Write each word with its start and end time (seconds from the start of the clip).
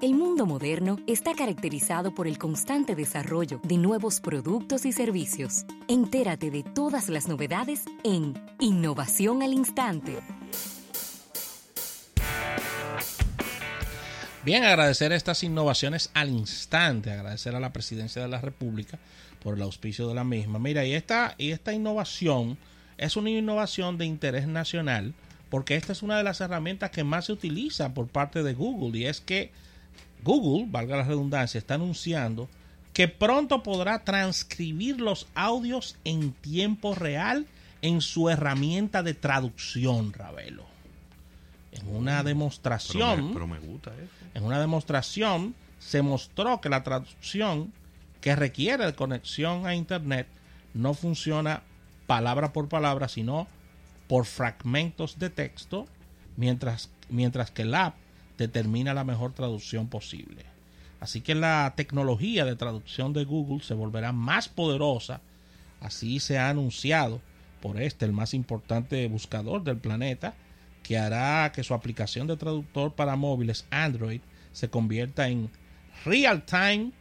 El 0.00 0.14
mundo 0.14 0.46
moderno 0.46 1.00
está 1.08 1.34
caracterizado 1.34 2.14
por 2.14 2.28
el 2.28 2.38
constante 2.38 2.94
desarrollo 2.94 3.60
de 3.64 3.78
nuevos 3.78 4.20
productos 4.20 4.86
y 4.86 4.92
servicios. 4.92 5.64
Entérate 5.88 6.52
de 6.52 6.62
todas 6.62 7.08
las 7.08 7.26
novedades 7.26 7.84
en 8.04 8.34
Innovación 8.60 9.42
al 9.42 9.52
Instante. 9.52 10.20
Bien, 14.44 14.62
agradecer 14.62 15.10
estas 15.10 15.42
innovaciones 15.42 16.12
al 16.14 16.28
instante, 16.28 17.10
agradecer 17.10 17.56
a 17.56 17.60
la 17.60 17.72
Presidencia 17.72 18.22
de 18.22 18.28
la 18.28 18.40
República 18.40 19.00
por 19.42 19.56
el 19.56 19.62
auspicio 19.62 20.06
de 20.06 20.14
la 20.14 20.22
misma. 20.22 20.60
Mira, 20.60 20.84
y 20.84 20.92
esta, 20.92 21.34
y 21.38 21.50
esta 21.50 21.72
innovación 21.72 22.56
es 22.98 23.16
una 23.16 23.30
innovación 23.30 23.98
de 23.98 24.06
interés 24.06 24.46
nacional 24.46 25.12
porque 25.50 25.74
esta 25.74 25.90
es 25.90 26.04
una 26.04 26.18
de 26.18 26.22
las 26.22 26.40
herramientas 26.40 26.92
que 26.92 27.02
más 27.02 27.24
se 27.24 27.32
utiliza 27.32 27.94
por 27.94 28.06
parte 28.06 28.44
de 28.44 28.54
Google 28.54 28.96
y 28.96 29.06
es 29.06 29.20
que 29.20 29.50
Google, 30.22 30.66
valga 30.70 30.96
la 30.96 31.04
redundancia, 31.04 31.58
está 31.58 31.74
anunciando 31.74 32.48
que 32.92 33.08
pronto 33.08 33.62
podrá 33.62 34.04
transcribir 34.04 35.00
los 35.00 35.28
audios 35.34 35.96
en 36.04 36.32
tiempo 36.32 36.94
real 36.94 37.46
en 37.80 38.00
su 38.00 38.28
herramienta 38.28 39.02
de 39.02 39.14
traducción, 39.14 40.12
Ravelo. 40.12 40.66
En 41.70 41.94
una 41.94 42.24
demostración, 42.24 43.32
Pero 43.32 43.46
me, 43.46 43.60
gusta 43.60 43.92
eso. 43.94 44.10
en 44.34 44.42
una 44.42 44.58
demostración 44.58 45.54
se 45.78 46.02
mostró 46.02 46.60
que 46.60 46.68
la 46.68 46.82
traducción 46.82 47.72
que 48.20 48.34
requiere 48.34 48.84
de 48.84 48.94
conexión 48.94 49.66
a 49.66 49.76
internet 49.76 50.26
no 50.74 50.94
funciona 50.94 51.62
palabra 52.08 52.52
por 52.52 52.68
palabra, 52.68 53.08
sino 53.08 53.46
por 54.08 54.24
fragmentos 54.24 55.18
de 55.18 55.30
texto, 55.30 55.86
mientras, 56.36 56.90
mientras 57.08 57.50
que 57.50 57.62
el 57.62 57.74
app 57.74 57.94
determina 58.38 58.94
la 58.94 59.04
mejor 59.04 59.34
traducción 59.34 59.88
posible. 59.88 60.46
Así 61.00 61.20
que 61.20 61.34
la 61.34 61.74
tecnología 61.76 62.44
de 62.44 62.56
traducción 62.56 63.12
de 63.12 63.24
Google 63.24 63.62
se 63.62 63.74
volverá 63.74 64.12
más 64.12 64.48
poderosa, 64.48 65.20
así 65.80 66.18
se 66.20 66.38
ha 66.38 66.48
anunciado 66.48 67.20
por 67.60 67.80
este, 67.80 68.04
el 68.04 68.12
más 68.12 68.34
importante 68.34 69.06
buscador 69.08 69.62
del 69.62 69.76
planeta, 69.76 70.34
que 70.82 70.96
hará 70.96 71.52
que 71.52 71.64
su 71.64 71.74
aplicación 71.74 72.26
de 72.26 72.36
traductor 72.36 72.94
para 72.94 73.16
móviles 73.16 73.66
Android 73.70 74.20
se 74.52 74.70
convierta 74.70 75.28
en 75.28 75.50
Real 76.04 76.42
Time 76.44 76.92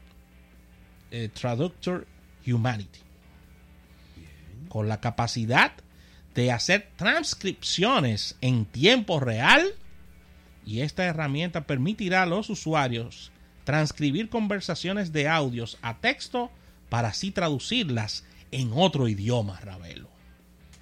eh, 1.12 1.30
Traductor 1.30 2.06
Humanity. 2.46 3.00
Con 4.68 4.90
la 4.90 5.00
capacidad 5.00 5.72
de 6.36 6.52
hacer 6.52 6.90
transcripciones 6.98 8.36
en 8.42 8.66
tiempo 8.66 9.20
real 9.20 9.66
y 10.68 10.82
esta 10.82 11.06
herramienta 11.06 11.66
permitirá 11.66 12.24
a 12.24 12.26
los 12.26 12.50
usuarios 12.50 13.32
transcribir 13.64 14.28
conversaciones 14.28 15.14
de 15.14 15.30
audios 15.30 15.78
a 15.82 15.98
texto 16.00 16.52
para 16.90 17.08
así 17.08 17.32
traducirlas 17.32 18.26
en 18.52 18.72
otro 18.74 19.08
idioma, 19.08 19.62
Ravelo. 19.62 20.10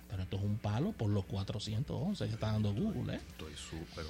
Pero 0.09 0.23
esto 0.23 0.37
es 0.37 0.43
un 0.43 0.57
palo 0.57 0.91
por 0.91 1.11
los 1.11 1.25
411 1.25 2.25
que 2.25 2.33
está 2.33 2.51
dando 2.51 2.73
Google. 2.73 3.13
¿eh? 3.13 3.19
Estoy 3.29 3.53
súper, 3.55 4.05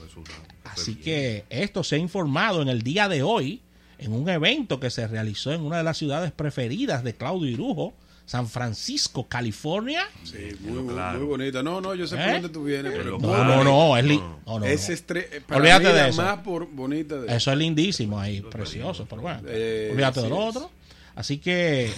Así 0.63 0.95
que 0.95 1.43
esto 1.49 1.83
se 1.83 1.95
ha 1.95 1.99
informado 1.99 2.61
en 2.61 2.69
el 2.69 2.81
día 2.81 3.09
de 3.09 3.21
hoy 3.21 3.61
en 3.97 4.13
un 4.13 4.29
evento 4.29 4.79
que 4.79 4.89
se 4.89 5.05
realizó 5.07 5.51
en 5.51 5.61
una 5.61 5.79
de 5.79 5.83
las 5.83 5.97
ciudades 5.97 6.31
preferidas 6.31 7.03
de 7.03 7.15
Claudio 7.15 7.49
Irujo, 7.49 7.93
San 8.25 8.47
Francisco, 8.49 9.27
California. 9.27 10.03
Sí, 10.23 10.55
muy, 10.61 10.81
muy- 10.81 10.93
claro. 10.95 11.19
muy 11.19 11.27
bonita. 11.27 11.61
No, 11.61 11.79
no, 11.79 11.93
yo 11.93 12.07
sé 12.07 12.15
¿Eh? 12.15 12.23
por 12.23 12.31
dónde 12.33 12.49
tú 12.49 12.63
vienes. 12.63 12.91
Pero 12.95 13.19
No, 13.19 13.43
no, 13.43 13.63
no, 13.63 13.97
es 13.97 14.03
li- 14.05 14.17
No, 14.17 14.39
no, 14.45 14.59
no, 14.59 14.65
es 14.65 14.89
no. 14.89 14.95
estre- 14.95 15.41
para 15.43 15.57
Olvídate 15.61 15.85
mí 15.85 15.91
de 15.93 15.99
la 16.01 16.07
eso. 16.07 16.21
más 16.23 16.39
por 16.39 16.67
bonita 16.71 17.15
de 17.19 17.35
Eso 17.35 17.51
es 17.51 17.57
lindísimo 17.57 18.19
ahí, 18.19 18.41
precioso, 18.41 19.05
pero 19.09 19.21
bueno, 19.21 19.41
Eh, 19.47 19.89
olvídate 19.91 20.21
de 20.21 20.29
lo 20.29 20.49
es. 20.49 20.55
otro. 20.55 20.71
Así 21.15 21.37
que, 21.37 21.91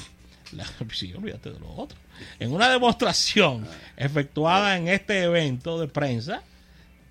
la- 0.52 0.66
sí, 0.94 1.14
olvídate 1.14 1.52
de 1.53 1.59
lo 1.59 1.70
otro. 1.73 1.98
En 2.39 2.52
una 2.52 2.70
demostración 2.70 3.66
efectuada 3.95 4.76
en 4.76 4.87
este 4.89 5.23
evento 5.23 5.80
de 5.80 5.87
prensa, 5.87 6.42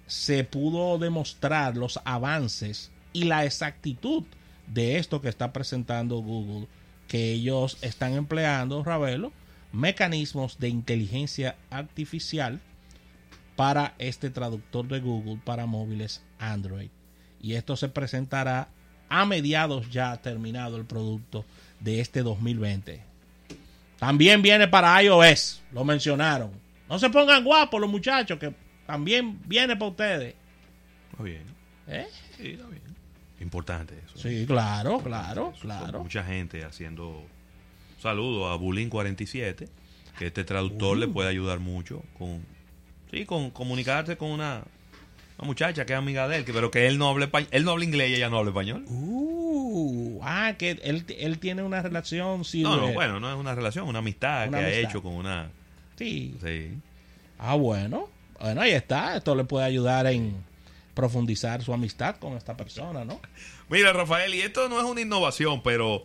se 0.06 0.44
pudo 0.44 0.98
demostrar 0.98 1.76
los 1.76 1.98
avances 2.04 2.90
y 3.12 3.24
la 3.24 3.44
exactitud 3.44 4.24
de 4.66 4.98
esto 4.98 5.20
que 5.20 5.28
está 5.28 5.52
presentando 5.52 6.16
Google, 6.18 6.66
que 7.08 7.32
ellos 7.32 7.78
están 7.82 8.14
empleando, 8.14 8.82
Ravelo, 8.82 9.32
mecanismos 9.72 10.58
de 10.58 10.68
inteligencia 10.68 11.56
artificial 11.70 12.60
para 13.56 13.94
este 13.98 14.30
traductor 14.30 14.86
de 14.86 15.00
Google 15.00 15.40
para 15.44 15.66
móviles 15.66 16.22
Android. 16.38 16.90
Y 17.40 17.54
esto 17.54 17.76
se 17.76 17.88
presentará 17.88 18.68
a 19.08 19.24
mediados 19.24 19.90
ya 19.90 20.16
terminado 20.16 20.76
el 20.76 20.84
producto 20.84 21.44
de 21.80 22.00
este 22.00 22.22
2020. 22.22 23.02
También 23.98 24.42
viene 24.42 24.68
para 24.68 25.02
iOS, 25.02 25.62
lo 25.72 25.84
mencionaron. 25.84 26.50
No 26.88 26.98
se 26.98 27.10
pongan 27.10 27.44
guapos 27.44 27.80
los 27.80 27.90
muchachos, 27.90 28.38
que 28.38 28.54
también 28.86 29.40
viene 29.46 29.74
para 29.76 29.90
ustedes. 29.90 30.34
Está 31.10 31.22
bien. 31.22 31.42
¿Eh? 31.88 32.06
Sí, 32.36 32.50
está 32.50 32.66
bien. 32.68 32.95
Importante 33.40 33.94
eso. 34.06 34.18
Sí, 34.18 34.46
claro, 34.46 34.98
claro, 35.00 35.52
Eso, 35.54 35.60
claro. 35.60 36.02
Mucha 36.02 36.24
gente 36.24 36.64
haciendo 36.64 37.22
saludo 38.00 38.48
a 38.48 38.56
Bulín 38.56 38.88
47, 38.88 39.68
que 40.18 40.26
este 40.26 40.44
traductor 40.44 40.96
le 40.96 41.06
puede 41.08 41.28
ayudar 41.28 41.58
mucho 41.58 42.02
con 42.18 42.44
sí, 43.10 43.24
con 43.26 43.50
comunicarse 43.50 44.16
con 44.16 44.30
una, 44.30 44.62
una 45.38 45.46
muchacha 45.46 45.84
que 45.84 45.92
es 45.92 45.98
amiga 45.98 46.26
de 46.28 46.38
él, 46.38 46.44
que, 46.44 46.52
pero 46.54 46.70
que 46.70 46.86
él 46.86 46.96
no 46.98 47.08
habla 47.08 47.30
espa- 47.30 47.46
él 47.50 47.64
no 47.64 47.72
habla 47.72 47.84
inglés 47.84 48.10
y 48.10 48.14
ella 48.14 48.30
no 48.30 48.38
habla 48.38 48.50
español. 48.50 48.84
Uh, 48.88 50.20
ah, 50.22 50.54
que 50.58 50.70
él, 50.82 51.04
él 51.18 51.38
tiene 51.38 51.62
una 51.62 51.82
relación 51.82 52.44
sí, 52.44 52.62
no, 52.62 52.76
no, 52.76 52.92
bueno, 52.94 53.20
no 53.20 53.30
es 53.30 53.36
una 53.36 53.54
relación, 53.54 53.86
una 53.86 53.98
amistad 53.98 54.48
Una 54.48 54.58
que 54.60 54.64
ha 54.64 54.70
hecho 54.80 55.02
con 55.02 55.12
una 55.14 55.50
Sí. 55.98 56.36
sí. 56.42 56.70
Ah, 57.38 57.54
bueno. 57.54 58.08
Bueno, 58.40 58.60
ahí 58.62 58.72
está. 58.72 59.16
Esto 59.16 59.34
le 59.34 59.44
puede 59.44 59.64
ayudar 59.66 60.06
en 60.06 60.34
profundizar 60.96 61.62
su 61.62 61.74
amistad 61.74 62.16
con 62.16 62.38
esta 62.38 62.56
persona, 62.56 63.04
¿no? 63.04 63.20
Mira, 63.68 63.92
Rafael, 63.92 64.34
y 64.34 64.40
esto 64.40 64.68
no 64.70 64.80
es 64.80 64.86
una 64.86 65.02
innovación, 65.02 65.62
pero 65.62 66.02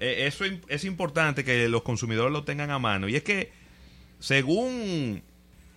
eh, 0.00 0.26
eso 0.26 0.44
es 0.68 0.84
importante 0.84 1.44
que 1.44 1.68
los 1.68 1.82
consumidores 1.82 2.32
lo 2.32 2.42
tengan 2.42 2.72
a 2.72 2.80
mano. 2.80 3.08
Y 3.08 3.14
es 3.14 3.22
que, 3.22 3.52
según 4.18 5.22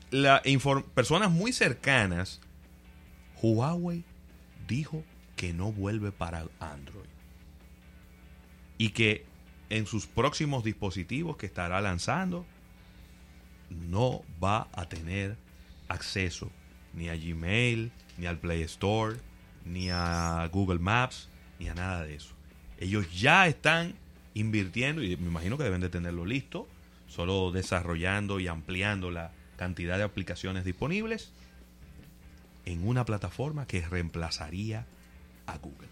la 0.09 0.41
personas 0.95 1.29
muy 1.29 1.53
cercanas, 1.53 2.41
Huawei 3.39 4.03
dijo 4.67 5.03
que 5.35 5.53
no 5.53 5.71
vuelve 5.71 6.11
para 6.11 6.47
Android. 6.59 7.05
Y 8.79 8.89
que 8.89 9.25
en 9.69 9.85
sus 9.85 10.07
próximos 10.07 10.63
dispositivos 10.63 11.37
que 11.37 11.45
estará 11.45 11.79
lanzando, 11.81 12.47
no 13.69 14.23
va 14.43 14.69
a 14.73 14.89
tener 14.89 15.37
acceso 15.87 16.49
ni 16.95 17.09
a 17.09 17.15
Gmail, 17.15 17.91
ni 18.17 18.25
al 18.25 18.39
Play 18.39 18.61
Store, 18.63 19.17
ni 19.65 19.89
a 19.89 20.49
Google 20.51 20.79
Maps, 20.79 21.29
ni 21.59 21.67
a 21.67 21.75
nada 21.75 22.03
de 22.03 22.15
eso. 22.15 22.33
Ellos 22.79 23.19
ya 23.19 23.47
están 23.47 23.95
invirtiendo, 24.33 25.01
y 25.03 25.15
me 25.17 25.27
imagino 25.27 25.57
que 25.57 25.63
deben 25.63 25.81
de 25.81 25.89
tenerlo 25.89 26.25
listo, 26.25 26.67
solo 27.07 27.51
desarrollando 27.51 28.39
y 28.39 28.47
ampliando 28.47 29.11
la 29.11 29.31
cantidad 29.57 29.97
de 29.97 30.03
aplicaciones 30.03 30.65
disponibles 30.65 31.31
en 32.65 32.87
una 32.87 33.05
plataforma 33.05 33.67
que 33.67 33.81
reemplazaría 33.87 34.85
a 35.45 35.57
Google. 35.57 35.87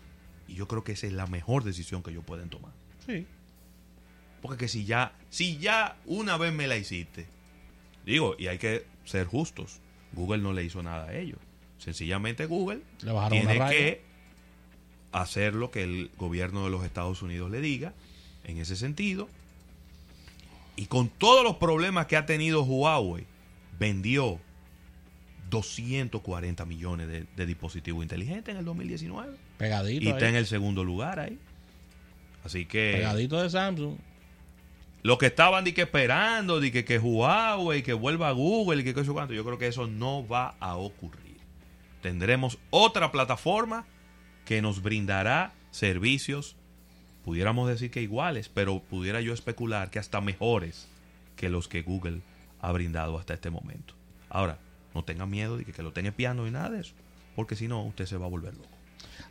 Y 0.48 0.56
yo 0.56 0.68
creo 0.68 0.84
que 0.84 0.94
esa 0.94 1.08
es 1.08 1.14
la 1.14 1.28
mejor 1.28 1.64
decisión 1.64 2.04
que 2.04 2.12
ellos 2.12 2.26
pueden 2.26 2.50
tomar. 2.50 2.72
Sí. 3.06 3.26
Porque 4.42 4.58
que 4.58 4.68
si 4.68 4.84
ya, 4.84 5.14
si 5.30 5.58
ya 5.58 5.96
una 6.06 6.38
vez 6.38 6.54
me 6.54 6.68
la 6.68 6.76
hiciste, 6.76 7.28
digo, 8.06 8.36
y 8.38 8.48
hay 8.48 8.58
que 8.58 8.86
ser 9.06 9.26
justos, 9.26 9.80
Google 10.14 10.42
no 10.42 10.54
le 10.54 10.64
hizo 10.64 10.82
nada 10.84 11.08
a 11.08 11.16
ellos. 11.16 11.40
Sencillamente 11.78 12.46
Google 12.46 12.82
tiene 13.30 13.60
que 13.70 14.02
hacer 15.12 15.54
lo 15.54 15.70
que 15.70 15.84
el 15.84 16.12
gobierno 16.18 16.64
de 16.64 16.70
los 16.70 16.86
Estados 16.86 17.22
Unidos 17.22 17.52
le 17.52 17.62
diga 17.62 17.94
en 18.46 18.58
ese 18.58 18.76
sentido. 18.76 19.28
Y 20.76 20.88
con 20.88 21.10
todos 21.10 21.44
los 21.44 21.58
problemas 21.58 22.08
que 22.08 22.18
ha 22.18 22.26
tenido 22.26 22.64
Huawei, 22.64 23.26
vendió 23.78 24.40
240 25.50 26.66
millones 26.66 27.08
de, 27.08 27.26
de 27.36 27.46
dispositivos 27.46 28.02
inteligentes 28.02 28.54
en 28.54 28.60
el 28.60 28.66
2019. 28.66 29.38
Pegadito. 29.58 30.04
Y 30.04 30.08
está 30.08 30.30
en 30.30 30.36
el 30.36 30.48
segundo 30.48 30.84
lugar 30.84 31.20
ahí. 31.20 31.38
Así 32.44 32.66
que 32.66 32.94
Pegadito 32.96 33.42
de 33.42 33.50
Samsung. 33.50 33.98
Lo 35.04 35.18
que 35.18 35.28
estaban 35.28 35.66
de 35.66 35.74
que 35.74 35.82
esperando, 35.84 36.62
de 36.62 36.72
que, 36.72 36.86
que 36.86 36.98
Huawei, 36.98 37.84
que 37.84 37.94
vuelva 37.94 38.30
a 38.30 38.32
Google 38.32 38.82
y 38.82 38.84
que 38.86 38.94
qué 38.94 39.04
sé 39.04 39.12
cuánto, 39.12 39.34
yo 39.34 39.44
creo 39.44 39.58
que 39.58 39.68
eso 39.68 39.86
no 39.86 40.26
va 40.26 40.56
a 40.62 40.78
ocurrir. 40.78 41.42
Tendremos 42.02 42.58
otra 42.70 43.12
plataforma 43.12 43.86
que 44.46 44.62
nos 44.62 44.82
brindará 44.82 45.54
servicios, 45.72 46.56
pudiéramos 47.26 47.68
decir 47.68 47.92
que 47.92 48.02
iguales, 48.02 48.50
pero 48.50 48.80
pudiera 48.80 49.20
yo 49.20 49.34
especular 49.34 49.90
que 49.90 50.00
hasta 50.00 50.22
mejores 50.22 50.88
que 51.36 51.50
los 51.50 51.68
que 51.68 51.82
Google 51.82 52.22
ha 52.62 52.72
brindado 52.72 53.18
hasta 53.18 53.34
este 53.34 53.50
momento. 53.50 53.96
Ahora, 54.30 54.58
no 54.96 55.04
tenga 55.04 55.26
miedo 55.26 55.58
de 55.58 55.66
que, 55.66 55.84
lo 55.84 55.90
estén 55.90 56.06
espiando 56.06 56.48
y 56.48 56.52
nada 56.52 56.70
de 56.70 56.80
eso, 56.80 56.94
porque 57.36 57.56
si 57.58 57.68
no, 57.68 57.84
usted 57.84 58.06
se 58.06 58.18
va 58.18 58.26
a 58.26 58.30
volver 58.30 58.54
loco. 58.56 58.70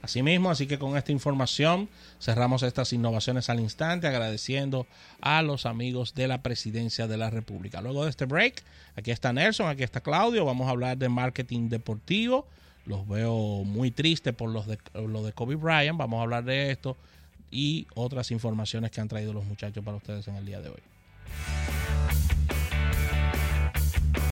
Asimismo, 0.02 0.50
así 0.50 0.66
que 0.66 0.78
con 0.78 0.96
esta 0.96 1.12
información 1.12 1.88
cerramos 2.20 2.62
estas 2.62 2.92
innovaciones 2.92 3.48
al 3.48 3.60
instante, 3.60 4.06
agradeciendo 4.06 4.86
a 5.20 5.42
los 5.42 5.64
amigos 5.64 6.14
de 6.14 6.26
la 6.26 6.42
Presidencia 6.42 7.06
de 7.06 7.16
la 7.16 7.30
República. 7.30 7.80
Luego 7.80 8.04
de 8.04 8.10
este 8.10 8.24
break, 8.24 8.62
aquí 8.96 9.10
está 9.10 9.32
Nelson, 9.32 9.68
aquí 9.68 9.84
está 9.84 10.00
Claudio, 10.00 10.44
vamos 10.44 10.66
a 10.66 10.70
hablar 10.70 10.98
de 10.98 11.08
marketing 11.08 11.68
deportivo. 11.68 12.46
Los 12.84 13.06
veo 13.06 13.62
muy 13.64 13.92
tristes 13.92 14.34
por 14.34 14.50
los 14.50 14.66
de, 14.66 14.78
lo 14.94 15.22
de 15.22 15.32
Kobe 15.32 15.54
Bryant, 15.54 15.96
vamos 15.96 16.18
a 16.18 16.22
hablar 16.22 16.44
de 16.44 16.72
esto 16.72 16.96
y 17.52 17.86
otras 17.94 18.32
informaciones 18.32 18.90
que 18.90 19.00
han 19.00 19.08
traído 19.08 19.32
los 19.32 19.44
muchachos 19.44 19.84
para 19.84 19.98
ustedes 19.98 20.26
en 20.26 20.34
el 20.34 20.46
día 20.46 20.60
de 20.60 20.70
hoy. 20.70 20.82